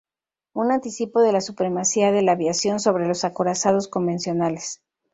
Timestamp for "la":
1.31-1.41, 2.23-2.31